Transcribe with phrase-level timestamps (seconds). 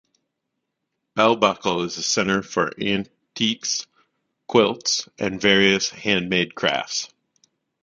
[1.13, 3.85] Bell Buckle is a center for antiques,
[4.47, 7.07] quilts, and various handmade crafts.